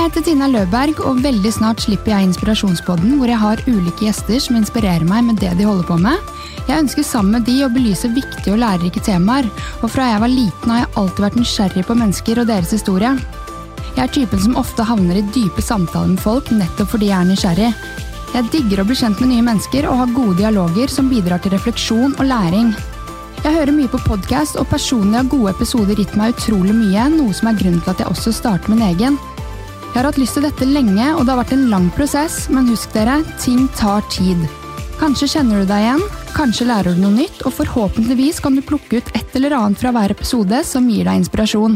[0.00, 4.38] jeg heter Tina Løberg, og veldig snart slipper jeg Inspirasjonspodden, hvor jeg har ulike gjester
[4.40, 6.30] som inspirerer meg med det de holder på med.
[6.70, 9.50] Jeg ønsker sammen med de å belyse viktige og lærerike temaer,
[9.82, 13.10] og fra jeg var liten har jeg alltid vært nysgjerrig på mennesker og deres historie.
[13.90, 17.28] Jeg er typen som ofte havner i dype samtaler med folk nettopp fordi jeg er
[17.28, 17.72] nysgjerrig.
[18.30, 21.52] Jeg digger å bli kjent med nye mennesker og ha gode dialoger som bidrar til
[21.52, 22.72] refleksjon og læring.
[23.42, 27.36] Jeg hører mye på podkast, og personlig har gode episoder gitt meg utrolig mye, noe
[27.36, 29.20] som er grunnen til at jeg også starter min egen.
[29.90, 32.68] Jeg har hatt lyst til dette lenge, og det har vært en lang prosess, men
[32.70, 34.38] husk dere, ting tar tid.
[35.00, 36.04] Kanskje kjenner du deg igjen,
[36.36, 39.90] kanskje lærer du noe nytt, og forhåpentligvis kan du plukke ut et eller annet fra
[39.96, 41.74] hver episode som gir deg inspirasjon.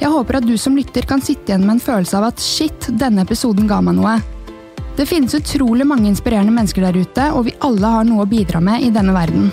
[0.00, 2.90] Jeg håper at du som lytter kan sitte igjen med en følelse av at shit,
[2.98, 4.18] denne episoden ga meg noe.
[4.98, 8.58] Det finnes utrolig mange inspirerende mennesker der ute, og vi alle har noe å bidra
[8.64, 9.52] med i denne verden.